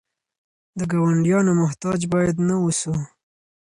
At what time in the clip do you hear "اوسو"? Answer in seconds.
2.63-2.93